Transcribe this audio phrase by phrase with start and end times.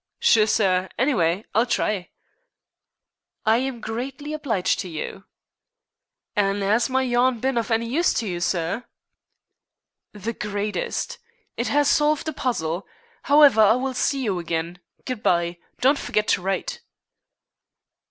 [0.17, 0.89] "Sure, sir.
[0.97, 2.09] Anyway, I'll try."
[3.45, 5.25] "I am greatly obliged to you."
[6.35, 8.85] "An' 'as my yarn bin of any use to you, sir?"
[10.11, 11.19] "The greatest.
[11.55, 12.87] It has solved a puzzle.
[13.25, 14.79] However, I will see you again.
[15.05, 15.59] Good bye.
[15.81, 16.81] Don't forget to write."